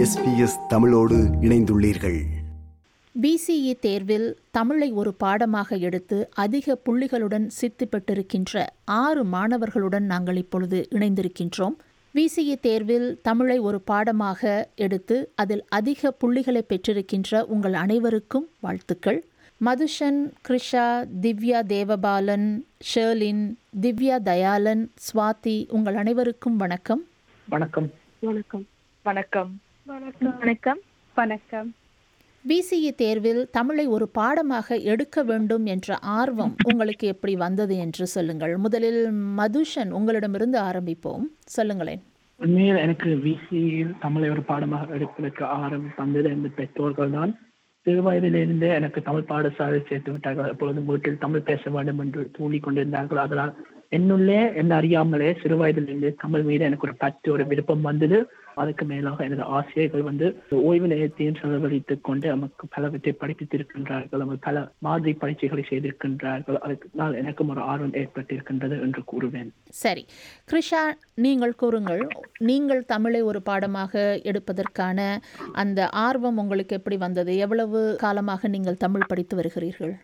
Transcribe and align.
SBS 0.00 0.66
தமிழோடு 0.68 1.16
இணைந்துள்ளீர்கள். 1.16 2.20
BCE 3.22 3.78
தேர்வில் 3.80 4.36
தமிழை 4.50 4.92
ஒரு 4.92 5.14
பாடமாக 5.14 5.76
எடுத்து 5.76 6.28
அதிக 6.34 6.78
புள்ளிகளுடன் 6.86 7.46
சித்தி 7.46 7.86
பெற்றிருக்கின்ற 7.86 8.66
ஆறு 8.84 9.24
மாணவர்களுடன் 9.24 9.98
நாங்கள் 9.98 10.36
இப்பொழுது 10.36 10.88
இணைந்திருக்கின்றோம். 10.90 11.74
பிசிஇ 12.14 12.60
தேர்வில் 12.60 13.18
தமிழை 13.22 13.58
ஒரு 13.58 13.80
பாடமாக 13.80 14.68
எடுத்து 14.74 15.30
அதில் 15.34 15.64
அதிக 15.68 16.10
புள்ளிகளை 16.10 16.64
பெற்றிருக்கின்ற 16.68 17.42
உங்கள் 17.42 17.72
அனைவருக்கும் 17.72 18.48
வாழ்த்துக்கள். 18.60 19.24
மதுஷன் 19.64 20.32
கிருஷா 20.48 21.08
திவ்யா 21.22 21.62
தேவபாலன் 21.62 22.64
ஷேர்லின் 22.94 23.54
திவ்யா 23.80 24.18
தயாலன் 24.24 24.88
ஸ்வாதி 24.94 25.66
உங்கள் 25.68 25.94
அனைவருக்கும் 25.94 26.56
வணக்கம். 26.56 27.02
வணக்கம். 27.48 27.90
வணக்கம். 28.20 28.66
வணக்கம். 29.02 29.60
வணக்கம். 29.90 30.34
வணக்கம். 30.38 30.80
வணக்கம். 31.16 31.68
பிசிஇ 32.44 32.90
தேர்வில் 32.94 33.40
தமிழை 33.50 33.86
ஒரு 33.86 34.08
பாடமாக 34.08 34.76
எடுக்க 34.92 35.22
வேண்டும் 35.22 35.64
என்ற 35.66 35.96
ஆர்வம் 36.18 36.54
உங்களுக்கு 36.64 37.06
எப்படி 37.06 37.36
வந்தது 37.36 37.76
என்று 37.76 38.06
சொல்லுங்கள். 38.06 38.56
முதலில் 38.56 39.00
மதுஷன் 39.12 39.90
உங்களிடமிருந்து 39.90 40.58
ஆரம்பிப்போம். 40.60 41.24
சொல்லுங்களேன். 41.56 42.02
உண்மையில் 42.40 42.76
எனக்கு 42.76 43.16
விசியில் 43.16 43.94
தமிழை 44.00 44.30
ஒரு 44.30 44.42
பாடமாக 44.42 44.94
எடுப்பதற்கு 44.94 45.44
ஆரம்பம் 45.44 45.96
தந்தது 45.96 46.30
எந்த 46.30 46.48
பெற்றோர்கள் 46.48 47.10
தான் 47.10 47.32
சிறு 47.86 48.02
வயதிலிருந்தே 48.02 48.70
எனக்கு 48.74 49.02
தமிழ் 49.02 49.28
பாடசாலை 49.28 49.80
சேர்த்து 49.88 50.12
விட்டார்கள் 50.12 50.50
அப்பொழுது 50.50 50.82
வீட்டில் 50.82 51.18
தமிழ் 51.18 51.48
பேச 51.50 51.70
வேண்டும் 51.70 51.98
என்று 51.98 52.30
தூண்டிக் 52.38 52.62
கொண்டிருந்தார்கள். 52.62 53.18
அதனால் 53.18 53.54
என்னுள்ளே 53.92 54.54
என்ன 54.54 54.74
அறியாமலே 54.74 55.36
சிறு 55.42 55.56
வயதிலிருந்து 55.56 56.16
தமிழ் 56.18 56.42
மீது 56.42 56.64
எனக்கு 56.64 56.86
ஒரு 56.88 56.96
பற்று 56.96 57.32
ஒரு 57.32 57.46
விருப்பம் 57.46 57.80
வந்தது. 57.80 58.30
அதுக்கு 58.54 58.84
மேலாக 58.84 59.24
எனது 59.24 59.42
ஆசிரியர்கள் 59.42 60.02
வந்து 60.02 60.42
ஓய்வு 60.50 60.86
நேரத்தையும் 60.86 61.36
செலவழித்துக் 61.40 62.04
கொண்டு 62.04 62.28
நமக்கு 62.28 62.66
பலவற்றை 62.66 63.16
படிப்பித்திருக்கின்றார்கள் 63.20 64.22
நமக்கு 64.22 64.38
பல 64.40 64.72
மாதிரி 64.78 65.12
பயிற்சிகளை 65.12 65.64
செய்திருக்கின்றார்கள். 65.68 66.58
அதனால் 66.58 67.14
எனக்கும் 67.14 67.48
ஒரு 67.48 67.60
ஆர்வம் 67.60 67.92
ஏற்பட்டிருக்கின்றது 67.92 68.80
என்று 68.80 69.02
கூறுவேன். 69.12 69.50
சரி. 69.68 70.06
கிருஷா 70.50 70.82
நீங்கள் 71.14 71.54
கூறுங்கள் 71.54 72.08
நீங்கள் 72.38 72.84
தமிழை 72.84 73.22
ஒரு 73.22 73.42
பாடமாக 73.42 74.20
எடுப்பதற்கான 74.22 75.18
அந்த 75.52 75.88
ஆர்வம் 75.88 76.36
உங்களுக்கு 76.36 76.76
எப்படி 76.76 76.96
வந்தது? 76.96 77.36
எவ்வளவு 77.36 77.96
காலமாக 77.98 78.48
நீங்கள் 78.48 78.76
தமிழ் 78.76 79.08
படித்து 79.08 79.36
வருகிறீர்கள்? 79.36 79.96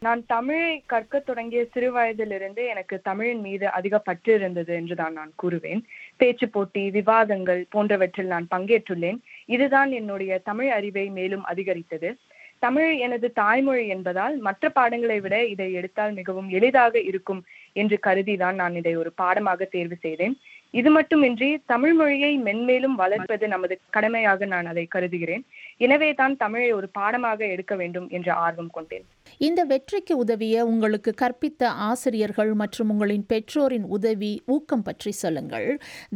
நான் 0.00 0.20
தமிழை 0.26 0.82
கற்க 0.86 1.18
தொடங்கிய 1.18 1.64
சிறு 1.72 1.92
வயதிலிருந்து 1.92 2.64
எனக்கு 2.64 2.96
தமிழின் 3.02 3.40
மீது 3.40 3.66
அதிக 3.70 3.98
பற்று 3.98 4.34
இருந்தது 4.34 4.74
என்றுதான் 4.74 5.12
நான் 5.12 5.32
கூறுவேன். 5.42 5.80
பேச்சு 6.16 6.48
போட்டி 6.48 6.90
விவாதங்கள் 6.90 7.66
போன்றவற்றில் 7.70 8.26
நான் 8.26 8.46
பங்கேற்றுள்ளேன். 8.54 9.18
இதுதான் 9.46 9.90
என்னுடைய 9.90 10.38
தமிழ் 10.38 10.70
அறிவை 10.70 11.06
மேலும் 11.10 11.44
அதிகரித்தது. 11.44 12.10
தமிழ் 12.58 12.92
எனது 12.96 13.32
தாய்மொழி 13.32 13.86
என்பதால் 13.88 14.36
மற்ற 14.36 14.68
பாடங்களை 14.68 15.20
விட 15.20 15.44
இதை 15.44 15.72
எடுத்தால் 15.72 16.12
மிகவும் 16.12 16.48
எளிதாக 16.48 17.00
இருக்கும் 17.00 17.42
என்று 17.72 17.98
கருதிதான் 18.06 18.54
நான் 18.54 18.74
இதை 18.74 18.96
ஒரு 18.96 19.12
பாடமாக 19.12 19.64
தேர்வு 19.64 19.96
செய்தேன். 19.96 20.34
இது 20.74 20.88
மட்டுமின்றி 20.96 21.48
தமிழ் 21.72 21.94
மொழியை 21.98 22.30
மென்மேலும் 22.46 22.96
வளர்ப்பது 23.02 23.46
நமது 23.52 23.74
கடமையாக 23.96 24.46
நான் 24.52 24.68
அதை 24.72 24.84
கருதுகிறேன். 24.94 25.44
எனவே 25.84 26.08
தான் 26.20 26.34
தமிழை 26.42 26.68
ஒரு 26.78 26.88
பாடமாக 26.98 27.40
எடுக்க 27.54 27.74
வேண்டும் 27.80 28.06
என்ற 28.16 28.28
ஆர்வம் 28.46 28.70
கொண்டேன். 28.76 29.04
இந்த 29.48 29.60
வெற்றிக்கு 29.72 30.16
உதவிய 30.24 30.66
உங்களுக்கு 30.72 31.12
கற்பித்த 31.22 31.70
ஆசிரியர்கள் 31.88 32.52
மற்றும் 32.62 32.90
உங்களின் 32.94 33.26
பெற்றோரின் 33.32 33.88
உதவி 33.98 34.32
ஊக்கம் 34.56 34.86
பற்றி 34.88 35.12
சொல்லுங்கள். 35.24 35.68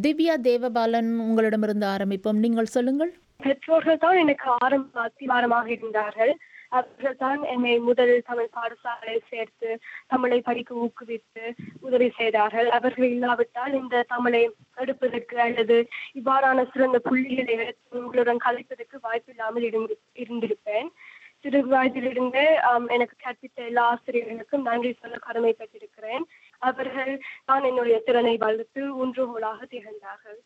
திவ்யா 0.06 0.36
தேவபாலன் 0.48 1.12
உங்களிடமிருந்து 1.28 1.86
ஆரம்பிப்போம். 1.94 2.40
நீங்கள் 2.46 2.74
சொல்லுங்கள். 2.76 3.12
பெற்றோர்கள் 3.46 4.02
தான் 4.06 4.18
எனக்கு 4.24 4.48
ஆரம்ப 4.64 5.00
அத்திவாரமாக 5.08 5.66
இருந்தார்கள். 5.76 6.34
அவர்கள் 6.78 7.16
தான் 7.22 7.40
என்னை 7.52 7.72
முதல் 7.88 8.12
தமிழ் 8.28 8.52
பாடசாலை 8.56 9.16
சேர்த்து 9.30 9.70
தமிழை 10.12 10.38
படிக்க 10.48 10.74
ஊக்குவித்து 10.84 11.44
உதவி 11.86 12.08
செய்தார்கள். 12.18 12.68
அவர்கள் 12.78 13.08
இல்லாவிட்டால் 13.14 13.74
இந்த 13.80 14.04
தமிழை 14.14 14.42
எடுப்பதற்கு 14.84 15.38
அல்லது 15.46 15.78
இவ்வாறான 16.20 16.64
சிறந்த 16.74 17.00
புள்ளிகளை 17.08 17.56
எடுத்து 17.62 18.04
உங்களுடன் 18.04 18.44
கலைப்பதற்கு 18.46 18.98
வாய்ப்பில்லாமல் 19.08 19.68
இருந்து 19.70 19.96
இருந்திருப்பேன். 20.24 20.90
சிறு 21.44 21.60
வயதிலிருந்து 21.70 22.42
எனக்கு 22.94 23.14
கற்பித்த 23.22 23.68
எல்லா 23.68 23.84
ஆசிரியர்களுக்கும் 23.92 24.66
நன்றி 24.68 24.90
சொல்ல 25.00 25.16
கடமைப்பட்டிருக்கிறேன். 25.28 26.24
அவர்கள் 26.68 27.12
தான் 27.48 27.64
என்னுடைய 27.70 27.96
திறனை 28.08 28.34
வளர்த்து 28.44 28.82
ஒன்றுகோலாக 29.02 29.60
திகழ்ந்தார்கள். 29.72 30.38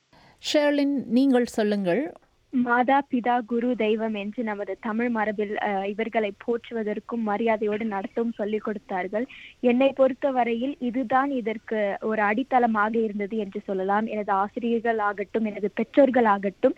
ஷேர்லின் 0.51 0.97
நீங்கள் 1.17 1.55
சொல்லுங்கள். 1.59 2.03
மாதா 2.53 2.97
பிதா 3.11 3.35
குரு 3.51 3.69
தெய்வம் 3.83 4.15
என்று 4.21 4.41
நமது 4.45 4.73
தமிழ் 4.81 5.09
மரபில் 5.09 5.53
இவர்களை 5.93 6.31
போற்றுவதற்கும் 6.45 7.25
மரியாதையோடு 7.29 7.85
நடத்தவும் 7.93 8.37
சொல்லிக் 8.37 8.65
கொடுத்தார்கள். 8.67 9.27
என்னை 9.61 9.89
பொறுத்த 9.93 10.31
வரையில் 10.31 10.75
இதுதான் 10.81 11.31
இதற்கு 11.41 11.79
ஒரு 12.01 12.23
அடித்தளமாக 12.23 12.95
இருந்தது 12.99 13.37
என்று 13.37 13.61
சொல்லலாம். 13.67 14.07
எனது 14.07 14.33
ஆசிரியர்கள் 14.33 15.03
ஆகட்டும் 15.09 15.49
எனது 15.51 15.71
பெற்றோர்கள் 15.75 16.29
ஆகட்டும் 16.35 16.77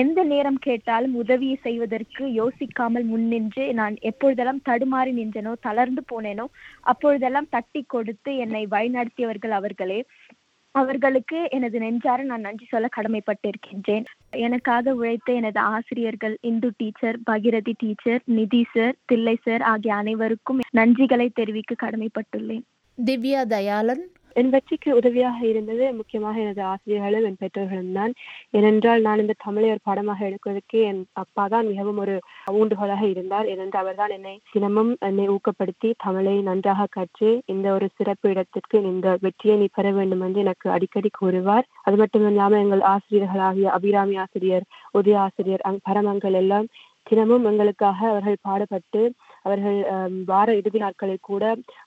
எந்த 0.00 0.22
நேரம் 0.24 0.58
கேட்டாலும் 0.58 1.14
உதவி 1.14 1.50
செய்வதற்கு 1.66 2.24
யோசிக்காமல் 2.40 3.06
முன்னின்று 3.12 3.66
நான் 3.80 3.96
எப்பொழுதெல்லாம் 4.10 4.64
தடுமாறி 4.70 5.12
நின்றனோ 5.20 5.54
தளர்ந்து 5.68 6.04
போனேனோ 6.12 6.46
அப்பொழுதெல்லாம் 6.92 7.50
தட்டி 7.50 7.82
கொடுத்து 7.86 8.32
என்னை 8.36 8.64
வழிநடத்தியவர்கள் 8.66 9.56
அவர்களே. 9.60 10.00
அவர்களுக்கு 10.74 11.38
எனது 11.50 11.78
நெஞ்சார 11.78 12.20
நான் 12.24 12.46
நன்றி 12.48 12.66
சொல்ல 12.66 12.86
கடமைப்பட்டிருக்கின்றேன். 12.98 14.06
எனக்காக 14.32 14.94
உழைத்த 14.94 15.32
எனது 15.32 15.60
ஆசிரியர்கள் 15.60 16.38
Indu 16.40 16.72
teacher 16.76 17.18
Bhagirathi 17.30 17.72
teacher 17.78 18.22
Nidhi 18.24 18.66
sir 18.74 18.94
Thillai 19.04 19.38
sir 19.44 19.62
ஆகிய 19.62 19.94
அனைவருக்கும் 19.94 20.60
நன்றிகளை 20.76 21.28
தெரிவிக்க 21.34 21.74
கடமைப்பட்டுள்ளேன். 21.86 22.62
திவ்யா 23.04 23.46
தயாளன் 23.46 24.10
என் 24.40 24.50
வெற்றிக்கு 24.54 24.90
உதவியாக 24.98 25.38
இருந்தது 25.50 25.84
முக்கியமாக 25.98 26.36
எனது 26.42 26.62
ஆசிரியர்களும் 26.70 27.26
என் 27.28 27.38
பெற்றோர்களும் 27.42 27.96
தான். 27.98 28.12
ஏனென்றால் 28.50 29.04
நான் 29.06 29.22
இந்த 29.24 29.34
தமிழை 29.44 29.68
ஒரு 29.74 29.82
பாடமாக 29.88 30.20
எடுப்பதற்கு 30.28 30.78
என் 30.90 31.00
அப்பா 31.22 31.44
தான் 31.54 31.68
மிகவும் 31.70 32.00
ஒரு 32.04 32.14
ஊண்டுகோலாக 32.54 33.04
இருந்தார். 33.12 33.48
ஏனென்றால் 33.54 33.84
அவர்தான் 33.84 34.14
என்னை 34.18 34.34
தினமும் 34.52 34.92
என்னை 35.08 35.26
ஊக்கப்படுத்தி 35.34 35.90
தமிழை 36.06 36.36
நன்றாக 36.50 36.88
கற்று 36.96 37.30
இந்த 37.54 37.66
ஒரு 37.76 37.88
சிறப்பு 37.98 38.28
இடத்திற்கு 38.34 38.78
இந்த 38.92 39.16
வெற்றியை 39.26 39.56
நீ 39.62 39.68
பெற 39.78 39.90
வேண்டும் 39.98 40.24
என்று 40.28 40.44
எனக்கு 40.46 40.68
அடிக்கடி 40.76 41.12
கூறுவார். 41.20 41.68
அது 41.82 41.98
மட்டுமில்லாமல் 42.02 42.64
எங்கள் 42.64 42.86
ஆசிரியர்களாகிய 42.94 43.68
அபிராமி 43.78 44.16
ஆசிரியர் 44.24 44.66
உதய 44.98 45.18
ஆசிரியர் 45.26 45.66
பரமங்கள் 45.88 46.38
எல்லாம் 46.42 46.66
தினமும் 47.06 47.46
எங்களுக்காக 47.50 47.98
அவர்கள் 48.10 48.44
பாடுபட்டு 48.46 49.00
அவர்கள் 49.44 49.78
வார 50.30 50.48
இறுதி 50.60 50.80
நாட்களில் 50.84 51.26
கூட 51.28 51.44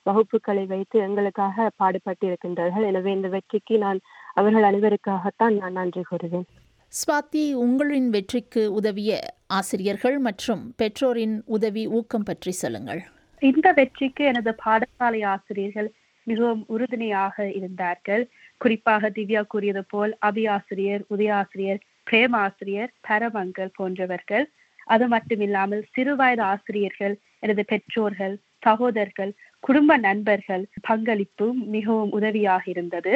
வகுப்புகளை 0.08 0.64
வைத்து 0.72 0.96
எங்களுக்காக 1.06 1.66
பாடுபட்டு 1.80 2.24
இருக்கின்றார்கள் 2.28 2.86
எனவே 2.90 3.10
இந்த 3.18 3.28
வெற்றிக்கு 3.34 3.76
நான் 3.84 4.00
அவர்கள் 4.40 4.68
அனைவருக்காகத்தான் 4.70 5.54
நான் 5.60 5.76
நன்றி 5.80 6.02
கூறுவேன். 6.10 6.46
ஸ்வாதி 6.92 7.44
உங்களின் 7.64 8.08
வெற்றிக்கு 8.14 8.62
உதவிய 8.78 9.12
ஆசிரியர்கள் 9.58 10.16
மற்றும் 10.26 10.62
பெற்றோரின் 10.80 11.36
உதவி 11.56 11.84
ஊக்கம் 11.98 12.26
பற்றி 12.28 12.52
சொல்லுங்கள். 12.62 13.00
இந்த 13.42 13.68
வெற்றிக்கு 13.78 14.22
எனது 14.32 14.52
பாடசாலை 14.64 15.20
ஆசிரியர்கள் 15.34 15.88
மிகவும் 16.26 16.62
உறுதுணையாக 16.74 17.46
இருந்தார்கள். 17.58 18.22
குறிப்பாக 18.62 19.10
திவ்யா 19.16 19.42
கூறியது 19.52 19.82
போல் 19.92 20.12
அபி 20.28 20.44
ஆசிரியர் 20.54 21.02
உதயாசிரியர் 21.14 21.82
பிரேம 22.10 22.32
ஆசிரியர் 22.46 22.90
தரமங்கல் 23.08 23.76
போன்றவர்கள். 23.78 24.46
அது 24.86 25.04
மட்டுமில்லாமல் 25.08 25.82
சிறுவயது 25.94 26.42
ஆசிரியர்கள் 26.52 27.14
எனது 27.38 27.62
பெற்றோர்கள் 27.64 28.34
சகோதரர்கள் 28.66 29.32
குடும்ப 29.64 29.96
நண்பர்கள் 30.06 30.64
பங்களிப்பு 30.80 31.46
மிகவும் 31.74 32.12
உதவியாக 32.18 32.62
இருந்தது. 32.72 33.14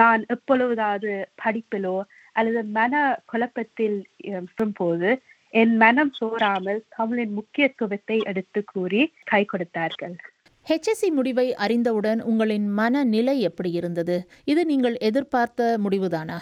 நான் 0.00 0.22
எப்பொழுதாவது 0.34 1.10
படிப்பிலோ 1.42 1.96
அல்லது 2.32 2.62
மன 2.76 3.02
குழப்பத்தில் 3.30 3.98
போது 4.74 5.10
என் 5.60 5.74
மனம் 5.76 6.12
சோறாமல் 6.20 6.80
தமிழின் 6.96 7.32
முக்கியத்துவத்தை 7.32 8.16
எடுத்து 8.30 8.60
கூறி 8.72 9.02
கை 9.30 9.42
கொடுத்தார்கள். 9.44 10.14
ஹெச்எஸ்சி 10.66 11.08
முடிவை 11.10 11.46
அறிந்தவுடன் 11.64 12.20
உங்களின் 12.30 12.66
மனநிலை 12.78 13.36
எப்படி 13.48 13.70
இருந்தது? 13.80 14.16
இது 14.52 14.62
நீங்கள் 14.70 14.96
எதிர்பார்த்த 15.08 15.68
முடிவுதானா? 15.84 16.38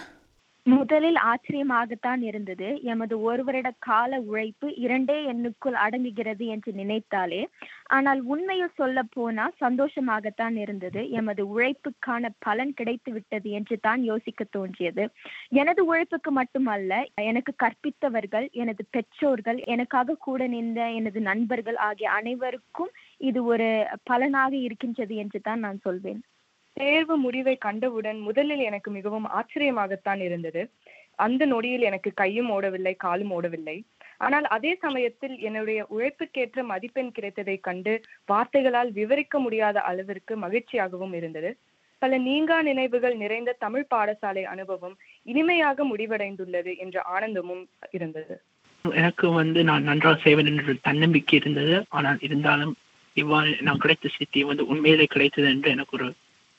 முதலில் 0.67 1.19
ஆச்சரியமாகத்தான் 1.29 2.21
இருந்தது. 2.29 2.67
எமது 2.85 3.15
ஒரு 3.21 3.43
வருட 3.45 3.69
கால 3.87 4.19
உழைப்பு 4.29 4.67
இரண்டே 4.85 5.17
எண்ணுக்குள் 5.33 5.77
அடங்குகிறது 5.85 6.45
என்று 6.55 6.71
நினைத்தாலே 6.73 7.41
ஆனால் 7.89 8.21
உண்மையில் 8.31 8.77
சொல்ல 8.77 9.03
போனா 9.15 9.45
சந்தோஷமாகத்தான் 9.61 10.57
இருந்தது. 10.65 11.01
எமது 11.21 11.43
உழைப்புக்கான 11.53 12.31
பலன் 12.39 12.73
கிடைத்து 12.75 13.13
விட்டது 13.13 13.51
என்று 13.59 13.79
தான் 13.81 14.03
யோசிக்க 14.05 14.45
தோன்றியது. 14.51 15.07
எனது 15.55 15.83
உழைப்புக்கு 15.85 16.33
மட்டுமல்ல 16.41 16.93
எனக்கு 17.25 17.55
கற்பித்தவர்கள் 17.65 18.49
எனது 18.63 18.85
பெற்றோர்கள் 18.91 19.61
எனக்காக 19.75 20.19
கூட 20.21 20.43
நின்ற 20.49 20.91
எனது 20.93 21.23
நண்பர்கள் 21.31 21.81
ஆகிய 21.89 22.11
அனைவருக்கும் 22.19 22.93
இது 23.23 23.41
ஒரு 23.47 23.69
பலனாக 24.05 24.53
இருக்கின்றது 24.67 25.17
என்று 25.17 25.41
தான் 25.41 25.61
நான் 25.61 25.81
சொல்வேன். 25.85 26.23
தேர்வு 26.77 27.17
முடிவை 27.17 27.55
கண்டவுடன் 27.57 28.21
முதலில் 28.21 28.63
எனக்கு 28.69 28.91
மிகவும் 28.91 29.27
ஆச்சரியமாகத்தான் 29.39 30.21
இருந்தது. 30.29 30.63
அந்த 31.19 31.43
நொடியில் 31.45 31.83
எனக்கு 31.83 32.11
கையும் 32.15 32.51
ஓடவில்லை 32.51 32.95
காலும் 32.97 33.33
ஓடவில்லை. 33.37 33.77
ஆனால் 34.19 34.47
அதே 34.47 34.73
சமயத்தில் 34.81 35.35
என்னுடைய 35.39 35.81
உழைப்புக்கேற்ற 35.89 36.63
மதிப்பெண் 36.63 37.13
கிடைத்ததை 37.13 37.57
கண்டு 37.61 37.93
வார்த்தைகளால் 38.29 38.91
விவரிக்க 38.93 39.39
முடியாத 39.39 39.81
அளவிற்கு 39.81 40.35
மகிழ்ச்சியாகவும் 40.37 41.15
இருந்தது. 41.15 41.51
பல 42.03 42.19
நீங்கா 42.19 42.57
நினைவுகள் 42.63 43.17
நிறைந்த 43.17 43.57
தமிழ் 43.59 43.91
பாடசாலை 43.95 44.45
அனுபவம் 44.45 44.97
இனிமையாக 45.27 45.85
முடிவடைந்துள்ளது 45.85 46.73
என்ற 46.77 47.03
ஆனந்தமும் 47.15 47.65
இருந்தது. 47.91 48.35
எனக்கு 48.85 49.27
வந்து 49.31 49.61
நான் 49.65 49.83
நன்றாக 49.83 50.17
செய்வேன் 50.23 50.51
என்ற 50.53 50.73
தன்னம்பிக்கை 50.89 51.37
இருந்தது. 51.39 51.75
ஆனால் 51.89 52.19
இருந்தாலும் 52.21 52.73
இவ்வாறு 53.17 53.51
நான் 53.61 53.79
கிடைத்த 53.79 54.09
சித்தி 54.09 54.41
வந்து 54.43 54.65
உண்மையிலே 54.67 55.07
கிடைத்தது 55.07 55.49
என்று 55.49 55.71
எனக்கு 55.71 55.97
ஒரு 55.99 56.09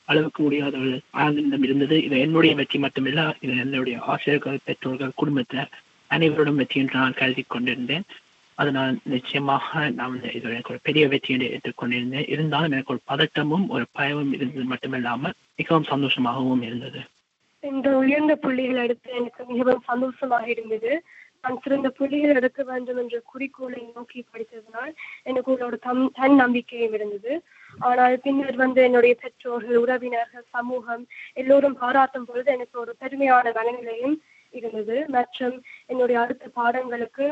அளவுக்கு 0.08 0.40
முடியாத 0.42 0.74
ஒரு 0.78 0.94
ஆனந்தம் 1.24 1.64
இருந்தது. 1.66 1.96
இது 2.06 2.16
என்னுடைய 2.24 2.54
வெற்றி 2.60 2.78
மட்டுமில்ல 2.78 3.22
இது 3.44 3.52
என்னுடைய 3.64 3.96
ஆசிரியர்கள் 4.12 4.64
பெற்றோர்கள் 4.66 5.18
குடும்பத்தினர் 5.20 5.72
அனைவருடன் 6.10 6.60
வெற்றி 6.60 6.80
என்று 6.80 7.00
நான் 7.02 7.18
கருதி 7.20 7.42
கொண்டிருந்தேன். 7.46 8.06
அதனால் 8.58 8.92
நிச்சயமாக 9.14 9.88
நான் 9.98 10.12
வந்து 10.12 10.28
இது 10.36 10.52
எனக்கு 10.56 10.72
ஒரு 10.74 10.80
பெரிய 10.88 11.04
வெற்றி 11.12 11.34
என்று 11.34 11.48
ஏற்றுக்கொண்டிருந்தேன் 11.54 12.28
இருந்தாலும் 12.34 12.74
எனக்கு 12.76 12.94
ஒரு 12.94 13.02
பதட்டமும் 13.10 13.66
ஒரு 13.74 13.84
பயமும் 13.98 14.32
இருந்தது 14.36 14.66
மட்டுமில்லாமல் 14.72 15.36
மிகவும் 15.60 15.90
சந்தோஷமாகவும் 15.92 16.64
இருந்தது. 16.68 17.00
இந்த 17.62 17.88
உயர்ந்த 18.02 18.32
புள்ளிகள் 18.44 18.82
அடுத்து 18.84 19.10
எனக்கு 19.20 19.42
மிகவும் 19.52 19.86
சந்தோஷமாக 19.90 20.46
இருந்தது. 20.54 20.92
நான் 21.44 21.60
சிறந்த 21.64 21.88
புள்ளிகள் 21.96 22.36
எடுக்க 22.40 22.60
வேண்டும் 22.62 22.98
என்ற 23.02 23.16
குறிக்கோளை 23.32 23.80
நோக்கி 23.96 24.20
படித்ததனால் 24.32 24.92
எனக்கு 25.22 25.50
உங்களோட 25.52 25.76
தம் 25.86 26.04
தன் 26.18 26.36
நம்பிக்கையும் 26.42 26.94
இருந்தது. 26.98 27.32
ஆனால் 27.80 28.16
பின்னர் 28.18 28.56
வந்து 28.56 28.80
என்னுடைய 28.82 29.14
பெற்றோர்கள் 29.22 29.80
உறவினர்கள் 29.84 30.46
சமூகம் 30.56 31.02
எல்லோரும் 31.34 31.78
பாராட்டும் 31.82 32.28
பொழுது 32.28 32.48
எனக்கு 32.52 32.76
ஒரு 32.84 32.94
பெருமையான 33.02 33.52
மனநிலையும் 33.58 34.16
இருந்தது. 34.54 34.96
மற்றும் 35.16 35.56
என்னுடைய 35.86 36.18
அடுத்த 36.20 36.50
பாடங்களுக்கு 36.60 37.26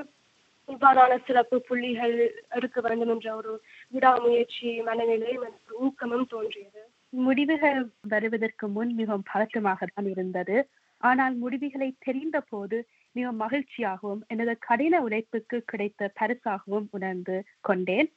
இவ்வாறான 0.69 1.12
சிறப்பு 1.26 1.56
புள்ளிகள் 1.69 2.17
எடுக்க 2.56 2.81
வேண்டும் 2.81 3.12
என்ற 3.14 3.29
ஒரு 3.37 3.53
விடாமுயற்சி 3.94 4.69
மனநிலையும் 4.88 5.44
மற்றும் 5.47 5.81
ஊக்கமும் 5.87 6.29
தோன்றியது. 6.35 6.82
முடிவுகள் 7.26 7.81
வருவதற்கு 8.09 8.67
முன் 8.69 8.93
மிகவும் 9.00 9.29
பதட்டமாக 9.32 9.87
தான் 9.88 10.09
இருந்தது. 10.14 10.56
ஆனால் 11.03 11.35
முடிவுகளை 11.35 11.88
தெரிந்த 12.06 12.38
போது 12.50 12.76
மிக 13.12 13.32
மகிழ்ச்சியாகவும் 13.32 14.23
எனது 14.26 14.59
கடின 14.59 15.00
உழைப்புக்கு 15.03 15.62
கிடைத்த 15.64 16.12
பரிசாகவும் 16.20 16.88
உணர்ந்து 16.91 17.37
கொண்டேன். 17.61 18.09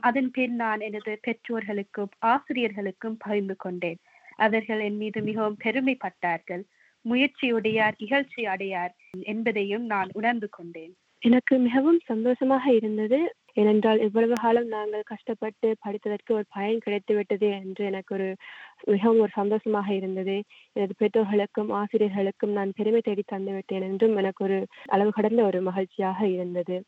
அதன் 0.00 0.30
பின் 0.30 0.54
நான் 0.54 0.80
எனது 0.80 1.12
பெற்றோர்களுக்கும் 1.22 2.12
ஆசிரியர்களுக்கும் 2.26 3.16
பகிர்ந்து 3.18 3.56
கொண்டேன். 3.56 3.98
அவர்கள் 4.36 4.80
என் 4.80 4.96
மீது 4.96 5.22
மிகவும் 5.22 5.56
பெருமைப்பட்டார்கள். 5.64 6.62
முயற்சியுடையார் 7.04 7.96
இகழ்ச்சி 7.98 8.42
அடையார் 8.44 8.94
என்பதையும் 9.22 9.84
நான் 9.84 10.08
உணர்ந்து 10.12 10.48
கொண்டேன். 10.48 10.92
எனக்கு 11.22 11.58
மிகவும் 11.58 12.00
சந்தோஷமாக 12.04 12.72
இருந்தது. 12.72 13.18
ஏனென்றால் 13.54 14.00
இவ்வளவு 14.00 14.32
காலம் 14.32 14.66
நாங்கள் 14.66 15.02
கஷ்டப்பட்டு 15.02 15.76
படித்ததற்கு 15.86 16.32
ஒரு 16.32 16.44
பயன் 16.48 16.78
கிடைத்து 16.78 17.14
விட்டது 17.14 17.50
என்று 17.50 17.84
எனக்கு 17.84 18.14
ஒரு 18.14 18.36
மிகவும் 18.84 19.18
ஒரு 19.18 19.30
சந்தோஷமாக 19.32 19.94
இருந்தது. 19.94 20.42
எனது 20.72 20.94
பெற்றோர்களுக்கும் 20.98 21.70
ஆசிரியர்களுக்கும் 21.70 22.52
நான் 22.52 22.72
பெருமை 22.76 23.00
தேடி 23.00 23.22
தந்து 23.26 23.52
விட்டேன் 23.52 23.82
என்றும் 23.82 24.16
எனக்கு 24.16 24.44
ஒரு 24.44 24.66
அளவு 24.86 25.10
கடந்த 25.10 25.42
ஒரு 25.42 25.60
மகிழ்ச்சியாக 25.60 26.26
இருந்தது. 26.26 26.82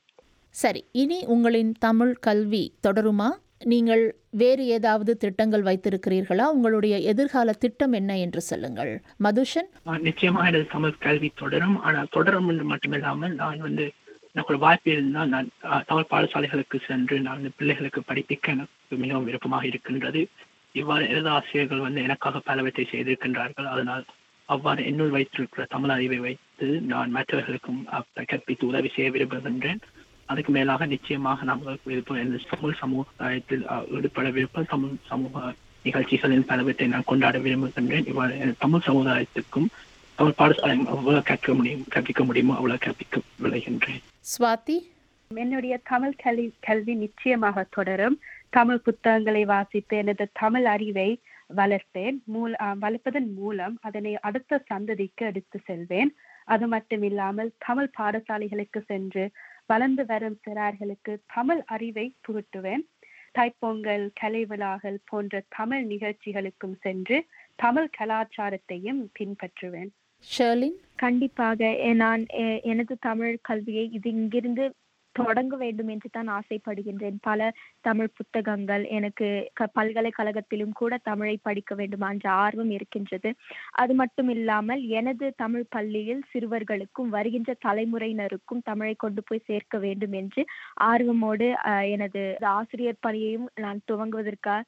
சரி 0.50 0.84
இனி 0.92 1.24
உங்களின் 1.26 1.74
தமிழ் 1.78 2.14
கல்வி 2.14 2.74
தொடருமா? 2.86 3.28
நீங்கள் 3.64 4.16
வேறு 4.30 4.66
ஏதாவது 4.66 5.16
திட்டங்கள் 5.16 5.62
வைத்திருக்கிறீர்களா? 5.62 6.42
உங்களுடைய 6.42 6.98
எதிர்கால 6.98 7.52
திட்டம் 7.52 7.92
என்ன 7.92 8.18
என்று 8.18 8.40
சொல்லுங்கள். 8.40 9.02
மதுஷன்? 9.16 9.68
ஆஹ் 9.86 10.00
நிச்சயமாக 10.00 10.48
எனது 10.48 10.66
தமிழ் 10.66 10.98
கல்வி 10.98 11.32
தொடரும். 11.34 11.80
ஆனால் 11.80 12.08
தொடரும் 12.10 12.48
என்று 12.48 12.64
மட்டுமில்லாமல் 12.64 13.34
நான் 13.34 13.58
வந்து 13.58 13.92
எனக்கு 14.36 14.52
ஒரு 14.52 14.60
வாய்ப்பு 14.60 14.90
இருந்தால் 14.92 15.28
நான் 15.28 15.48
தமிழ் 15.86 16.10
பாடசாலைகளுக்கு 16.10 16.78
சென்று 16.86 17.16
நான் 17.20 17.38
இந்த 17.38 17.50
பிள்ளைகளுக்கு 17.56 18.00
படிப்பிக்க 18.02 18.54
எனக்கு 18.54 18.96
மிகவும் 18.96 19.24
விருப்பமாக 19.24 19.66
இருக்கின்றது. 19.66 20.20
இவ்வாறு 20.74 21.04
எழுத 21.08 21.28
ஆசிரியர்கள் 21.30 21.86
வந்து 21.86 22.02
எனக்காக 22.02 22.40
பலவற்றை 22.40 22.84
செய்திருக்கின்றார்கள். 22.84 23.66
அதனால் 23.66 24.04
அவ்வாறு 24.48 24.80
என்னுள் 24.84 25.14
வைத்திருக்கிற 25.16 25.64
தமிழ் 25.66 25.90
அறிவை 25.90 26.18
வைத்து 26.18 26.68
நான் 26.86 27.10
மற்றவர்களுக்கும் 27.10 27.80
கற்பித்து 28.30 28.64
உதவி 28.66 28.90
செய்ய 28.94 29.10
விரும்புகின்றேன். 29.10 29.82
அதுக்கு 30.28 30.52
மேலாக 30.52 30.86
நிச்சயமாக 30.86 31.44
நாங்கள் 31.44 31.78
விருப்பம் 31.84 32.20
எனது 32.20 32.40
தமிழ் 32.52 32.80
சமூகத்தில் 32.80 33.64
அஹ், 33.66 33.86
ஈடுபட 33.96 34.28
விருப்பம் 34.30 34.70
தமிழ் 34.72 34.96
சமூக 35.06 35.36
நிகழ்ச்சிகளின் 35.84 36.48
பலவற்றை 36.50 36.86
நான் 36.88 37.04
கொண்டாட 37.04 37.36
விரும்புகின்றேன். 37.38 38.06
இவ்வாறு 38.06 38.34
தமிழ் 38.58 38.86
சமுதாயத்துக்கும் 38.88 39.68
தமிழ் 40.18 40.38
பாடசாலை 40.38 40.74
எவ்வளவு 40.94 41.22
கற்க 41.22 41.54
முடியும் 41.54 41.84
கற்பிக்க 41.88 42.22
முடியுமோ 42.24 42.54
அவ்வளவு 42.54 42.82
கற்பிக்க 42.86 43.20
விளைகின்றேன் 43.42 44.02
ஸ்வாதி 44.32 44.76
என்னுடைய 45.30 45.74
தமிழ் 45.90 46.18
கல்வி 46.22 46.46
கல்வி 46.60 46.94
நிச்சயமாக 46.94 47.66
தொடரும். 47.70 48.16
தமிழ் 48.48 48.82
புத்தகங்களை 48.86 49.44
வாசித்து 49.44 49.96
எனது 49.96 50.24
தமிழ் 50.32 50.66
அறிவை 50.66 51.08
வளர்ப்பேன். 51.56 52.18
மூல 52.24 52.56
வளர்ப்பதன் 52.80 53.30
மூலம் 53.34 53.78
அதனை 53.80 54.12
அடுத்த 54.20 54.60
சந்ததிக்கு 54.70 55.24
எடுத்து 55.30 55.58
செல்வேன். 55.64 56.10
அது 56.44 56.66
மட்டும் 56.66 57.02
இல்லாமல் 57.02 57.50
தமிழ் 57.58 57.90
பாடசாலைகளுக்கு 58.00 58.80
சென்று 58.86 59.24
வளர்ந்து 59.66 60.04
வரும் 60.06 60.38
சிறார்களுக்கு 60.44 61.14
தமிழ் 61.34 61.62
அறிவை 61.66 62.06
புகட்டுவேன். 62.26 62.84
தைப்பொங்கல் 63.38 64.06
கலை 64.20 64.44
விழாக்கள் 64.44 65.00
போன்ற 65.10 65.42
தமிழ் 65.48 65.84
நிகழ்ச்சிகளுக்கும் 65.84 66.76
சென்று 66.80 67.18
தமிழ் 67.54 67.90
கலாச்சாரத்தையும் 67.98 69.02
பின்பற்றுவேன். 69.18 69.92
ஷர்லின் 70.38 70.78
கண்டிப்பாக. 70.96 71.94
நான் 71.94 72.26
எனது 72.62 72.96
தமிழ் 73.00 73.38
கல்வியை 73.42 73.90
இது 73.92 74.10
இங்கிருந்து 74.10 74.74
தொடங்க 75.12 75.56
வேண்டும் 75.56 75.88
என்று 75.88 76.08
தான் 76.12 76.28
ஆசைப்படுகின்றேன். 76.28 77.16
பல 77.20 77.52
தமிழ் 77.80 78.08
புத்தகங்கள் 78.16 78.84
எனக்கு 78.84 79.50
க- 79.52 79.70
பல்கலைக்கழகத்திலும் 79.72 80.72
கூட 80.72 80.98
தமிழை 81.02 81.38
படிக்க 81.42 81.74
வேண்டுமா 81.74 82.10
என்ற 82.10 82.30
ஆர்வம் 82.30 82.70
இருக்கின்றது. 82.70 83.34
அது 83.70 83.94
மட்டும் 83.94 84.28
இல்லாமல் 84.28 84.86
எனது 84.86 85.32
தமிழ் 85.36 85.64
பள்ளியில் 85.68 86.22
சிறுவர்களுக்கும் 86.32 87.08
வருகின்ற 87.08 87.54
தலைமுறையினருக்கும் 87.66 88.62
தமிழை 88.64 88.94
கொண்டு 88.98 89.22
போய் 89.26 89.42
சேர்க்க 89.44 89.78
வேண்டும் 89.78 90.12
என்று 90.12 90.44
ஆர்வமோடு 90.80 91.54
எனது 91.90 92.36
ஆசிரியர் 92.40 92.96
பணியையும் 93.00 93.48
நான் 93.54 93.80
துவங்குவதற்காக 93.92 94.62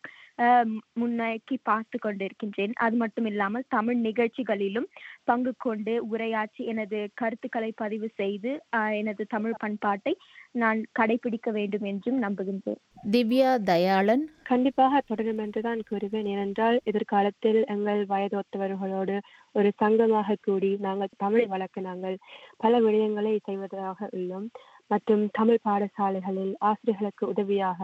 முன்னோக்கி 1.00 1.56
பார்த்து 1.68 1.96
கொண்டிருக்கின்றேன். 1.98 2.72
அது 2.84 2.96
மட்டும் 3.02 3.26
இல்லாமல் 3.30 3.66
தமிழ் 3.68 3.98
நிகழ்ச்சிகளிலும் 4.06 4.88
பங்கு 5.30 5.52
கொண்டு 5.66 5.92
உரையாற்றி 6.12 6.62
எனது 6.72 6.98
கருத்துக்களை 7.20 7.70
பதிவு 7.82 8.08
செய்து 8.20 8.52
எனது 9.00 9.24
தமிழ் 9.34 9.60
பண்பாட்டை 9.62 10.14
நான் 10.62 10.80
கடைபிடிக்க 10.98 11.48
வேண்டும் 11.58 11.86
என்றும் 11.92 12.18
நம்புகின்றேன். 12.24 12.80
திவ்யா 13.14 13.52
தயாளன். 13.70 14.24
கண்டிப்பாக 14.50 15.00
தொடரும் 15.10 15.40
என்று 15.44 15.60
தான் 15.68 15.80
கூறுவேன். 15.90 16.28
ஏனென்றால் 16.34 16.76
எதிர்காலத்தில் 16.90 17.60
எங்கள் 17.74 18.02
வயதொத்தவர்களோடு 18.12 19.16
ஒரு 19.58 19.70
சங்கமாக 19.82 20.38
கூடி 20.46 20.70
நாங்கள் 20.86 21.16
தமிழை 21.24 21.46
வளர்க்க 21.54 21.88
நாங்கள் 21.90 22.16
பல 22.64 22.80
விடயங்களை 22.86 23.34
செய்வதாக 23.48 24.08
உள்ளோம். 24.18 24.48
மற்றும் 24.92 25.22
தமிழ் 25.38 25.64
பாடசாலைகளில் 25.66 26.54
ஆசிரியர்களுக்கு 26.68 27.24
உதவியாக 27.32 27.78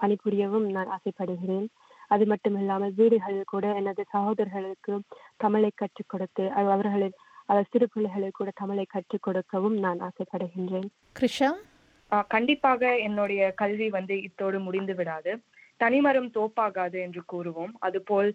பணிபுரியவும் 0.00 0.66
நான் 0.76 0.92
ஆசைப்படுகிறேன். 0.96 1.66
அது 2.14 2.24
மட்டும் 2.32 2.56
இல்லாமல் 2.60 2.96
வீடுகளில் 3.00 3.52
கூட 3.52 3.66
எனது 3.80 4.04
சகோதரர்களுக்கு 4.14 4.94
தமிழை 5.44 5.70
கற்றுக் 5.74 6.10
கொடுத்து 6.14 6.46
அவர்களின் 6.62 7.16
அவர் 7.52 7.70
சிறு 7.72 7.86
பிள்ளைகளுக்கு 7.92 8.38
கூட 8.40 8.50
தமிழை 8.62 8.84
கற்றுக் 8.94 9.24
கொடுக்கவும் 9.26 9.78
நான் 9.86 10.04
ஆசைப்படுகின்றேன். 10.08 10.88
கிருஷா 11.18 11.50
கண்டிப்பாக 12.34 12.82
என்னுடைய 13.08 13.42
கல்வி 13.60 13.86
வந்து 13.98 14.14
இத்தோடு 14.26 14.58
முடிந்து 14.66 14.94
விடாது. 14.98 15.32
தனிமரம் 15.82 16.28
தோப்பாகாது 16.34 16.98
என்று 17.04 17.20
கூறுவோம். 17.32 17.72
அதுபோல் 17.86 18.28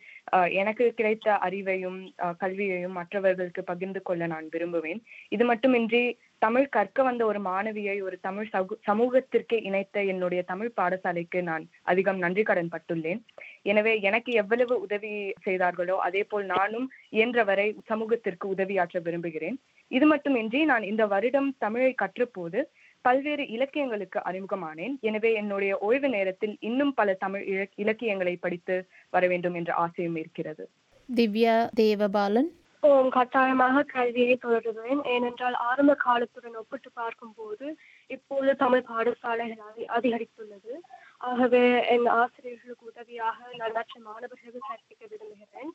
எனக்கு 0.62 0.86
கிடைத்த 0.98 1.38
அறிவையும் 1.48 2.00
கல்வியையும் 2.42 2.98
மற்றவர்களுக்கு 3.00 3.62
பகிர்ந்து 3.70 4.02
கொள்ள 4.08 4.24
நான் 4.34 4.48
விரும்புவேன். 4.56 5.00
இது 5.36 5.46
மட்டுமின்றி 5.52 6.02
தமிழ் 6.46 6.68
கற்க 6.76 7.04
வந்த 7.04 7.24
ஒரு 7.30 7.40
மாணவியை 7.48 7.96
ஒரு 8.08 8.18
தமிழ் 8.28 8.50
சகு 8.54 8.76
சமூகத்திற்கே 8.90 9.58
இணைத்த 9.70 10.04
என்னுடைய 10.14 10.42
தமிழ் 10.52 10.76
பாடசாலைக்கு 10.80 11.42
நான் 11.50 11.66
அதிகம் 11.92 12.20
நன்றி 12.26 12.44
கடன் 12.50 12.74
பட்டுள்ளேன். 12.76 13.22
எனவே 13.62 14.02
எனக்கு 14.02 14.32
எவ்வளவு 14.32 14.80
உதவி 14.80 15.34
செய்தார்களோ 15.42 15.98
அதே 15.98 16.24
போல் 16.24 16.46
நானும் 16.46 16.92
இயன்றவரை 17.12 17.76
சமூகத்திற்கு 17.86 18.48
உதவியாற்ற 18.48 19.00
விரும்புகிறேன். 19.00 19.60
இது 19.88 20.06
மட்டுமின்றி 20.06 20.66
நான் 20.66 20.84
இந்த 20.84 21.08
வருடம் 21.08 21.56
தமிழை 21.58 21.96
கற்றபோது 22.02 22.64
பல்வேறு 23.02 23.48
இலக்கியங்களுக்கு 23.48 24.22
அறிமுகமானேன். 24.26 25.00
எனவே 25.00 25.34
என்னுடைய 25.34 25.78
ஓய்வு 25.78 26.10
நேரத்தில் 26.10 26.58
இன்னும் 26.60 26.94
பல 26.94 27.14
தமிழ் 27.14 27.44
இலக்- 27.48 27.72
இலக்கியங்களை 27.76 28.36
படித்து 28.36 28.88
வர 29.10 29.28
வேண்டும் 29.28 29.54
என்ற 29.54 29.74
ஆசையும் 29.74 30.16
இருக்கிறது. 30.16 30.70
திவ்யா 31.16 31.70
தேவபாலன். 31.80 32.58
ஓம் 32.82 33.10
கட்டாயமாக 33.10 33.84
கல்வியை 33.84 34.38
தொடருவேன் 34.44 35.08
ஏனென்றால் 35.08 35.54
ஆரம்ப 35.54 35.94
காலத்துடன் 35.94 36.56
ஒப்பிட்டு 36.56 36.92
பார்க்கும்போது 36.94 37.78
இப்போது 38.08 38.56
தமிழ் 38.56 38.84
பாடசாலைகள் 38.90 39.60
அதி- 39.78 39.88
அதிகரித்துள்ளது. 39.88 40.72
ஆகவே 41.20 41.86
என் 41.88 42.06
ஆசிரியர்களுக்கு 42.06 42.86
உதவியாக 42.86 43.38
நான் 43.58 43.72
மற்ற 43.72 44.00
மாணவர்களுக்கு 44.00 44.60
கற்பிக்க 44.68 45.06
விரும்புகிறேன். 45.10 45.74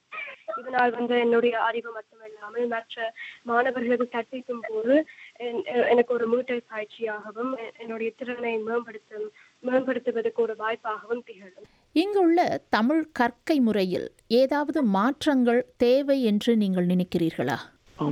இதனால் 0.59 0.91
வந்து 0.91 1.19
என்னுடைய 1.19 1.61
அறிவு 1.61 1.93
மட்டுமில்லாமல் 1.93 2.69
மற்ற 2.69 3.13
மாணவர்களுக்கு 3.43 4.09
கற்பிக்கும் 4.09 4.61
போது 4.69 5.07
என்- 5.39 5.65
எனக்கு 5.65 6.15
ஒரு 6.15 6.27
மூட்டை 6.27 6.61
பயிற்சியாகவும் 6.71 7.53
என்னுடைய 7.79 8.13
திறனை 8.17 8.59
மேம்படுத்தும் 8.59 9.31
மேம்படுத்துவதற்கு 9.67 10.43
ஒரு 10.43 10.57
வாய்ப்பாகவும் 10.59 11.25
திகழும். 11.25 11.65
இங்குள்ள 11.93 12.61
தமிழ் 12.71 13.07
கற்கை 13.13 13.61
முறையில் 13.61 14.11
ஏதாவது 14.27 14.83
மாற்றங்கள் 14.83 15.67
தேவை 15.77 16.25
என்று 16.25 16.57
நீங்கள் 16.57 16.87
நினைக்கிறீர்களா? 16.87 17.57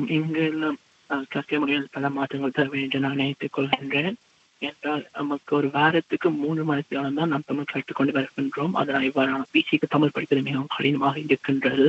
இங்குள்ள 0.08 0.72
கற்கை 1.28 1.58
முறையில் 1.58 1.88
பல 1.92 2.10
மாற்றங்கள் 2.10 2.50
தேவை 2.50 2.82
என்று 2.82 3.00
நான் 3.00 3.14
நினைத்துக் 3.14 3.58
கொள்கின்றேன். 3.58 4.14
என்றால் 4.62 5.02
நமக்கு 5.14 5.52
ஒரு 5.56 5.68
வாரத்துக்கு 5.72 6.28
மூன்று 6.36 6.64
மணி 6.64 6.82
தான் 6.90 7.32
நாம் 7.32 7.46
தமிழ் 7.46 7.70
கற்றுக்கொண்டு 7.70 8.12
வருகின்றோம். 8.12 8.74
அதனால் 8.74 9.06
இவ்வாறான 9.08 9.46
பிசிக்கு 9.52 9.86
தமிழ் 9.88 10.14
படிப்பது 10.14 10.42
மிகவும் 10.42 10.74
கடினமாக 10.74 11.16
இருக்கின்றது. 11.24 11.86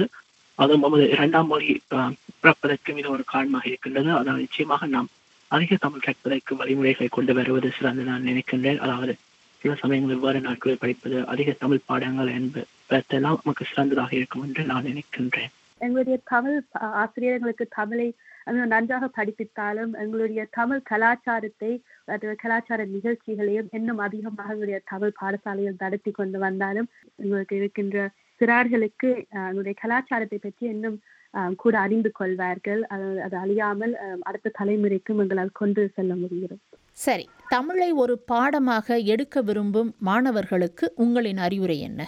அதுவும் 0.60 0.86
நமது 0.86 1.04
இரண்டாம் 1.10 1.48
மொழி 1.48 1.68
அஹ், 1.96 2.14
பிறப்பதற்கும் 2.42 3.00
இது 3.02 3.10
ஒரு 3.10 3.24
காரணமாக 3.28 3.70
இருக்கின்றது. 3.70 4.10
அதனால் 4.14 4.44
நிச்சயமாக 4.44 4.88
நாம் 4.88 5.10
அதிக 5.52 5.78
தமிழ் 5.78 6.06
கற்பதற்கு 6.06 6.54
வழிமுறைகளை 6.56 7.10
கொண்டு 7.10 7.34
வருவது 7.34 7.70
சிறந்து 7.72 8.04
நான் 8.04 8.28
நினைக்கின்றேன். 8.28 8.80
அதாவது 8.80 9.14
சில 9.62 9.74
சமயங்கள் 9.76 10.16
இவ்வாறு 10.16 10.40
நாட்களில் 10.42 10.80
படிப்பது 10.80 11.18
அதிக 11.28 11.52
தமிழ் 11.60 11.86
பாடங்கள் 11.86 12.32
என்பதெல்லாம் 12.38 13.40
நமக்கு 13.42 13.66
சிறந்ததாக 13.66 14.12
இருக்கும் 14.16 14.44
என்று 14.44 14.64
நான் 14.66 14.88
நினைக்கின்றேன். 14.90 15.52
எங்களுடைய 15.82 16.18
தமிழ் 16.28 16.58
ஆசிரியர்களுக்கு 17.00 17.66
தமிழை 17.76 18.08
நன்றாக 18.68 19.06
படிப்பித்தாலும் 19.18 19.94
எங்களுடைய 20.00 20.44
தமிழ் 20.52 20.82
கலாச்சாரத்தை 20.90 21.72
அது 22.08 22.36
கலாச்சார 22.36 22.86
நிகழ்ச்சிகளையும் 22.88 23.70
இன்னும் 23.72 23.98
அதிகமாக 24.00 24.54
எங்களுடைய 24.54 24.80
தமிழ் 24.86 25.18
பாடசாலையில் 25.22 25.82
நடத்தி 25.82 26.12
கொண்டு 26.12 26.40
வந்தாலும் 26.40 26.90
எங்களுக்கு 27.20 27.56
இருக்கின்ற 27.56 27.98
சிறார்களுக்கு 28.42 29.10
எங்களுடைய 29.42 29.76
கலாச்சாரத்தை 29.82 30.40
பற்றி 30.40 30.66
இன்னும் 30.68 30.98
கூட 31.56 31.76
அறிந்து 31.80 32.10
கொள்வார்கள். 32.12 32.82
அது 32.90 33.06
அது 33.22 33.36
அழியாமல் 33.38 33.94
அடுத்த 34.22 34.54
தலைமுறைக்கும் 34.60 35.22
எங்களால் 35.24 35.58
கொண்டு 35.62 35.82
செல்ல 35.96 36.14
முடியும் 36.16 36.60
சரி. 36.98 37.26
தமிழை 37.50 37.88
ஒரு 38.02 38.16
பாடமாக 38.28 38.98
எடுக்க 39.14 39.42
விரும்பும் 39.42 39.90
மாணவர்களுக்கு 40.02 40.86
உங்களின் 40.98 41.40
அறிவுரை 41.40 41.78
என்ன? 41.82 42.02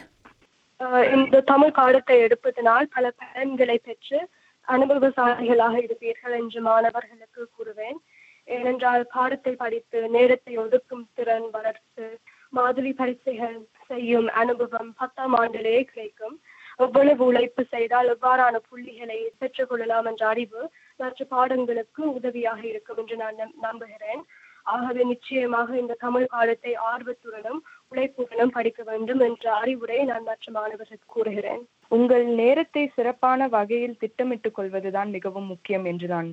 ஆஹ் 0.79 1.05
இந்த 1.15 1.41
தமிழ் 1.51 1.73
பாடத்தை 1.73 2.17
எடுப்பதனால் 2.21 2.87
பல 2.95 3.11
பலன்களை 3.21 3.77
பெற்று 3.79 4.19
அனுபவசாலிகளாக 4.67 5.77
இருப்பீர்கள் 5.77 6.37
என்று 6.37 6.61
மாணவர்களுக்கு 6.61 7.49
கூறுவேன். 7.59 7.97
ஏனென்றால் 8.43 9.07
பாடத்தை 9.13 9.53
படித்து 9.53 10.09
நேரத்தை 10.09 10.57
ஒதுக்கும் 10.57 11.07
திறன் 11.13 11.49
வளர்த்து 11.51 12.19
மாதிரி 12.49 12.93
பரீட்சைகள் 12.93 13.67
செய்யும் 13.87 14.27
அனுபவம் 14.27 14.93
பத்தாம் 14.97 15.37
ஆண்டிலேயே 15.37 15.83
கிடைக்கும். 15.83 16.41
எவ்வளவு 16.77 17.25
உழைப்பு 17.25 17.63
செய்தால் 17.63 18.17
எவ்வாறான 18.17 18.55
புள்ளிகளை 18.69 19.31
பெற்றுக் 19.37 19.69
கொள்ளலாம் 19.69 20.05
என்ற 20.05 20.27
அறிவு 20.27 20.71
மற்ற 20.97 21.25
பாடங்களுக்கு 21.25 22.01
உதவியாக 22.01 22.67
இருக்கும் 22.67 22.97
என்று 22.97 23.15
நான் 23.15 23.35
நம்- 23.35 23.59
நம்புகிறேன். 23.61 24.25
ஆகவே 24.73 25.01
நிச்சயமாக 25.11 25.69
இந்த 25.81 25.97
தமிழ் 26.03 26.27
பாடத்தை 26.33 26.71
ஆர்வத்துடனும் 26.91 27.59
உழைப்புடனும் 27.91 28.53
படிக்க 28.57 28.81
வேண்டும் 28.89 29.21
என்ற 29.27 29.45
அறிவுரை 29.61 29.97
நான் 30.11 30.27
மற்ற 30.29 30.51
மாணவர்களுக்கு 30.57 31.07
கூறுகிறேன். 31.15 31.63
உங்கள் 31.95 32.25
நேரத்தை 32.41 32.83
சிறப்பான 32.95 33.47
வகையில் 33.57 33.99
திட்டமிட்டுக் 34.03 34.57
கொள்வதுதான் 34.57 35.09
மிகவும் 35.17 35.49
முக்கியம் 35.53 35.85
என்று 35.91 36.07
நான் 36.15 36.29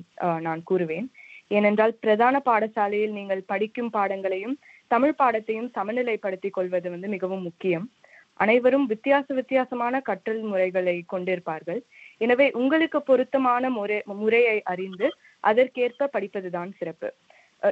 நான் 0.47 0.63
கூறுவேன். 0.71 1.07
ஏனென்றால் 1.57 1.93
பிரதான 2.03 2.35
பாடசாலையில் 2.49 3.17
நீங்கள் 3.17 3.47
படிக்கும் 3.51 3.91
பாடங்களையும் 3.97 4.55
தமிழ் 4.93 5.17
பாடத்தையும் 5.19 5.69
சமநிலைப்படுத்திக் 5.75 6.55
கொள்வது 6.57 6.87
வந்து 6.93 7.07
மிகவும் 7.15 7.45
முக்கியம். 7.49 7.85
அனைவரும் 8.43 8.85
வித்தியாச 8.91 9.27
வித்தியாசமான 9.39 9.95
கற்றல் 10.07 10.41
முறைகளை 10.51 10.95
கொண்டிருப்பார்கள். 11.13 11.81
எனவே 12.25 12.47
உங்களுக்கு 12.61 12.99
பொருத்தமான 13.09 13.69
முறை 13.77 13.99
முறையை 14.21 14.57
அறிந்து 14.73 15.07
அதற்கேற்ப 15.49 16.09
படிப்பதுதான் 16.15 16.71
சிறப்பு. 16.79 17.09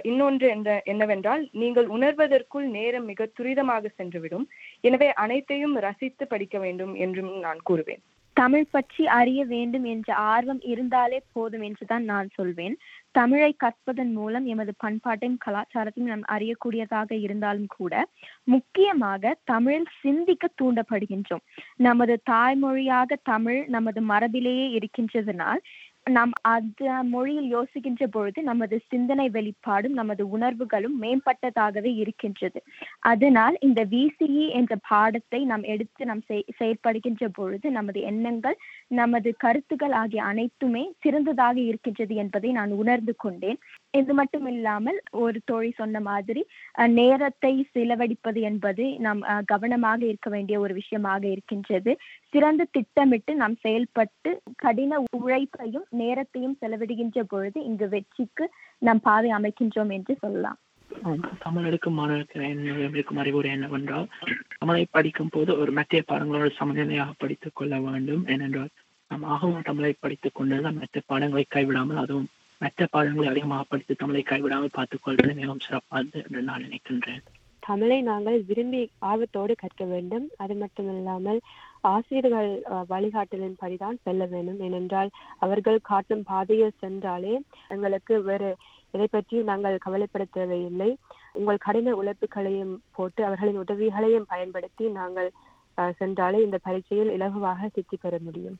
இன்னொன்று 0.03 0.48
என்ற 0.48 0.69
என்னவென்றால் 0.86 1.43
நீங்கள் 1.62 1.88
உணர்வதற்குள் 1.88 2.67
நேரம் 2.77 3.05
மிக 3.05 3.29
துரிதமாக 3.39 3.91
சென்றுவிடும். 3.98 4.48
எனவே 4.81 5.10
அனைத்தையும் 5.24 5.75
ரசித்து 5.79 6.25
படிக்க 6.27 6.57
வேண்டும் 6.60 6.95
என்றும் 6.95 7.31
நான் 7.39 7.62
கூறுவேன். 7.69 8.03
தமிழ் 8.38 8.69
பற்றி 8.71 9.03
அறிய 9.17 9.41
வேண்டும் 9.45 9.83
என்ற 9.83 10.10
ஆர்வம் 10.33 10.62
இருந்தாலே 10.63 11.17
போதும் 11.33 11.62
என்றுதான் 11.62 12.05
நான் 12.12 12.27
சொல்வேன். 12.33 12.75
தமிழை 13.12 13.50
கற்பதன் 13.63 14.13
மூலம் 14.13 14.45
எமது 14.45 14.74
பண்பாட்டையும் 14.83 15.41
கலாச்சாரத்தையும் 15.45 16.12
நாம் 16.13 16.24
அறியக்கூடியதாக 16.36 17.19
இருந்தாலும் 17.25 17.71
கூட 17.77 17.93
முக்கியமாக 18.43 19.33
தமிழில் 19.43 19.89
சிந்திக்க 20.01 20.50
தூண்டப்படுகின்றோம். 20.62 21.43
நமது 21.88 22.15
தாய்மொழியாக 22.29 23.17
தமிழ் 23.24 23.62
நமது 23.67 24.01
மரபிலேயே 24.12 24.67
இருக்கின்றதனால் 24.77 25.62
நாம் 26.05 26.31
அந்த 26.41 27.03
மொழியில் 27.03 27.48
யோசிக்கின்ற 27.48 28.08
பொழுது 28.08 28.43
நமது 28.43 28.81
சிந்தனை 28.88 29.29
வெளிப்பாடும் 29.29 29.93
நமது 29.93 30.29
உணர்வுகளும் 30.29 31.01
மேம்பட்டதாகவே 31.01 31.96
இருக்கின்றது. 31.96 32.63
அதனால் 33.00 33.58
இந்த 33.60 33.86
விசிஇ 33.86 34.50
என்ற 34.50 34.75
பாடத்தை 34.89 35.46
நாம் 35.46 35.63
எடுத்து 35.63 36.05
நாம் 36.05 36.22
செய்- 36.27 36.48
செயற்படுகின்ற 36.60 37.27
பொழுது 37.34 37.72
நமது 37.72 38.01
எண்ணங்கள் 38.01 38.58
நமது 38.91 39.29
கருத்துக்கள் 39.38 39.93
ஆகிய 40.00 40.21
அனைத்துமே 40.24 40.83
சிறந்ததாக 41.03 41.57
இருக்கின்றது 41.62 42.15
என்பதை 42.15 42.50
நான் 42.51 42.71
உணர்ந்து 42.77 43.13
கொண்டேன். 43.15 43.60
இது 43.93 44.13
மட்டும் 44.13 44.48
இல்லாமல் 44.48 44.98
ஒரு 45.21 45.39
தோழி 45.45 45.71
சொன்ன 45.77 46.00
மாதிரி 46.01 46.41
அஹ், 46.75 46.91
நேரத்தை 46.93 47.53
செலவழிப்பது 47.74 48.41
என்பது 48.50 48.86
நாம் 49.00 49.21
அஹ், 49.27 49.43
கவனமாக 49.45 50.01
இருக்க 50.05 50.29
வேண்டிய 50.29 50.57
ஒரு 50.60 50.74
விஷயமாக 50.74 51.24
இருக்கின்றது. 51.27 51.93
சிறந்த 52.33 52.67
திட்டமிட்டு 52.71 53.33
நாம் 53.36 53.55
செயல்பட்டு 53.62 54.31
கடின 54.57 54.89
உழைப்பையும் 55.19 55.88
நேரத்தையும் 56.01 56.57
செலவிடுகின்ற 56.62 57.00
பொழுது 57.27 57.60
இங்கு 57.65 57.88
வெற்றிக்கு 57.89 58.48
நாம் 58.81 59.01
பாதை 59.03 59.31
அமைக்கின்றோம் 59.33 59.93
என்று 59.93 60.15
சொல்லலாம். 60.19 60.60
தமிழ் 61.39 61.65
எடுக்கும் 61.65 61.98
மாணவருக்கு 62.00 62.43
என்ன 62.50 62.75
இருக்கும் 62.93 63.17
அறிவுரை 63.17 63.51
என்னவென்றால் 63.51 64.07
தமிழை 64.57 64.86
படிக்கும் 64.91 65.31
போது 65.31 65.60
ஒரு 65.60 65.71
மத்திய 65.71 66.03
பாடங்களோடு 66.07 66.51
சமநிலையாக 66.60 67.17
படித்துக் 67.17 67.55
கொள்ள 67.55 67.79
வேண்டும். 67.79 68.24
ஏனென்றால் 68.27 68.71
நாம் 69.12 69.24
ஆகவும் 69.24 69.67
தமிழை 69.69 69.93
படித்துக் 70.00 70.36
கொண்டு 70.36 70.62
மற்ற 70.62 71.01
பாடங்களை 71.05 71.45
கைவிடாமல் 71.55 72.01
அதுவும் 72.03 72.29
மற்ற 72.62 72.88
பாடங்களை 72.91 73.27
அதிகமாக 73.27 73.63
படித்து 73.69 73.95
தமிழை 73.95 74.24
கைவிடாமல் 74.29 74.75
பார்த்துக் 74.77 75.03
கொள்வது 75.03 75.33
மிகவும் 75.33 75.63
சிறப்பானது 75.67 76.19
என்று 76.25 76.41
நான் 76.41 76.65
நினைக்கின்றேன். 76.65 77.24
தமிழை 77.60 77.98
நாங்கள் 78.01 78.38
விரும்பி 78.48 78.81
ஆர்வத்தோடு 79.00 79.53
கற்க 79.55 79.83
வேண்டும். 79.86 80.25
அது 80.38 80.53
மட்டுமில்லாமல் 80.62 81.39
ஆசிரியர்கள் 81.79 82.50
வழிகாட்டலின் 82.89 83.60
படிதான் 83.62 83.98
செல்ல 84.01 84.25
வேண்டும். 84.25 84.60
ஏனென்றால் 84.60 85.10
அவர்கள் 85.38 85.79
காட்டும் 85.89 86.24
பாதையில் 86.24 86.79
சென்றாலே 86.81 87.33
எங்களுக்கு 87.67 88.24
வேறு 88.24 88.51
இதை 88.93 89.07
பற்றி 89.07 89.38
நாங்கள் 89.43 89.77
கவலைப்பட 89.77 90.24
தேவையில்லை 90.31 90.89
உங்கள் 91.33 91.57
கடின 91.57 91.95
உழைப்புகளையும் 91.95 92.75
போட்டு 92.91 93.25
அவர்களின் 93.25 93.57
உதவிகளையும் 93.57 94.25
பயன்படுத்தி 94.25 94.86
நாங்கள் 94.91 95.29
அஹ், 95.77 95.93
சென்றாலே 95.98 96.39
இந்த 96.41 96.57
பரீட்சையில் 96.63 97.12
இலகுவாக 97.12 97.69
சித்தி 97.69 97.98
பெற 97.98 98.15
முடியும். 98.21 98.57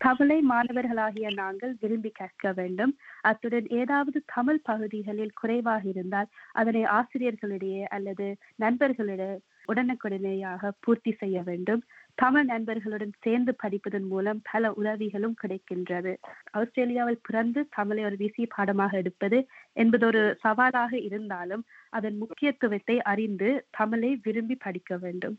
தமிழை 0.00 0.36
மாணவர்களாகிய 0.42 1.34
நாங்கள் 1.34 1.72
விரும்பி 1.80 2.10
கேட்க 2.10 2.52
வேண்டும். 2.52 2.92
அத்துடன் 3.22 3.66
ஏதாவது 3.72 4.18
தமிழ் 4.34 4.60
பகுதிகளில் 4.62 5.34
குறைவாக 5.34 5.82
இருந்தால் 5.88 6.28
அதனை 6.52 6.82
ஆசிரியர்களிடையே 6.92 7.82
அல்லது 7.88 8.26
நண்பர்களிடையே 8.56 9.36
உடனுக்குடனேயாக 9.68 10.70
பூர்த்தி 10.80 11.12
செய்ய 11.12 11.42
வேண்டும். 11.42 11.82
தமிழ் 12.14 12.44
நண்பர்களுடன் 12.44 13.12
சேர்ந்து 13.20 13.56
படிப்பதன் 13.62 14.06
மூலம் 14.06 14.42
பல 14.52 14.72
உதவிகளும் 14.72 15.34
கிடைக்கின்றது. 15.42 16.16
ஆஸ்திரேலியாவில் 16.50 17.20
பிறந்து 17.22 17.68
தமிழை 17.70 18.04
ஒரு 18.04 18.16
விசி 18.16 18.48
பாடமாக 18.56 18.96
எடுப்பது 18.96 19.46
என்பது 19.72 20.06
ஒரு 20.06 20.36
சவாலாக 20.40 20.98
இருந்தாலும் 20.98 21.64
அதன் 21.90 22.16
முக்கியத்துவத்தை 22.16 23.02
அறிந்து 23.02 23.66
தமிழை 23.70 24.20
விரும்பி 24.22 24.54
படிக்க 24.54 24.96
வேண்டும். 24.96 25.38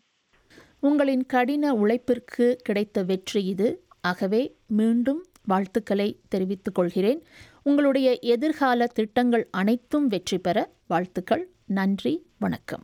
உங்களின் 0.80 1.26
கடின 1.26 1.74
உழைப்பிற்கு 1.74 2.54
கிடைத்த 2.54 3.04
வெற்றி 3.04 3.46
இது. 3.46 3.84
ஆகவே 4.02 4.56
மீண்டும் 4.68 5.26
வாழ்த்துக்களை 5.46 6.20
தெரிவித்துக் 6.30 6.76
கொள்கிறேன். 6.76 7.22
உங்களுடைய 7.64 8.20
எதிர்கால 8.20 8.88
திட்டங்கள் 8.88 9.48
அனைத்தும் 9.52 10.08
வெற்றி 10.08 10.38
பெற 10.38 10.70
வாழ்த்துக்கள். 10.88 11.50
நன்றி. 11.66 12.26
வணக்கம். 12.40 12.84